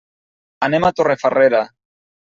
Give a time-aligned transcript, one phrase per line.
[0.69, 1.65] Anem a Torrefarrera.